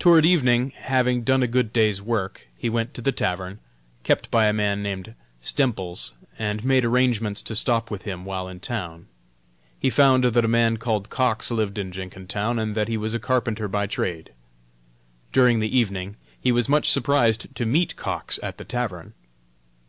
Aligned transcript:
Toward 0.00 0.26
evening, 0.26 0.70
having 0.74 1.22
done 1.22 1.40
a 1.40 1.46
good 1.46 1.72
day's 1.72 2.02
work, 2.02 2.48
he 2.58 2.68
went 2.68 2.94
to 2.94 3.00
the 3.00 3.12
tavern, 3.12 3.60
kept 4.02 4.28
by 4.28 4.46
a 4.46 4.52
man 4.52 4.82
named 4.82 5.14
Stemples, 5.40 6.14
and 6.36 6.64
made 6.64 6.84
arrangements 6.84 7.42
to 7.42 7.54
stop 7.54 7.88
with 7.88 8.02
him 8.02 8.24
while 8.24 8.48
in 8.48 8.58
town. 8.58 9.06
He 9.78 9.88
found 9.88 10.24
that 10.24 10.44
a 10.44 10.48
man 10.48 10.78
named 10.84 11.08
Cox 11.12 11.52
lived 11.52 11.78
in 11.78 11.92
Jenkintown, 11.92 12.58
and 12.58 12.74
that 12.74 12.88
he 12.88 12.96
was 12.96 13.14
a 13.14 13.20
carpenter 13.20 13.68
by 13.68 13.86
trade. 13.86 14.32
During 15.30 15.60
the 15.60 15.78
evening 15.78 16.16
he 16.40 16.50
was 16.50 16.68
much 16.68 16.90
surprised 16.90 17.54
to 17.54 17.64
meet 17.64 17.94
Cox 17.94 18.40
at 18.42 18.58
the 18.58 18.64
tavern. 18.64 19.12